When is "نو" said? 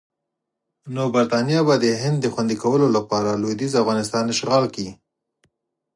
0.95-1.03